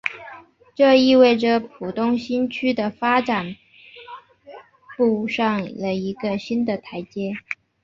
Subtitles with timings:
[0.73, 3.55] 这意味着浦东新区的发展
[4.97, 7.33] 步上了一个新的台阶。